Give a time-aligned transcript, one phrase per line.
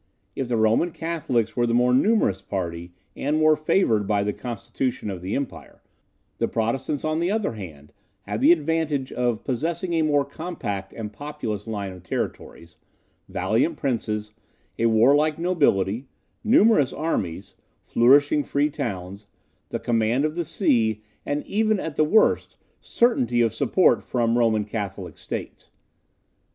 [0.35, 5.11] If the Roman Catholics were the more numerous party, and more favoured by the constitution
[5.11, 5.83] of the empire,
[6.39, 7.93] the Protestants, on the other hand,
[8.23, 12.79] had the advantage of possessing a more compact and populous line of territories,
[13.29, 14.31] valiant princes,
[14.79, 16.07] a warlike nobility,
[16.43, 19.27] numerous armies, flourishing free towns,
[19.69, 24.65] the command of the sea, and even at the worst, certainty of support from Roman
[24.65, 25.69] Catholic states.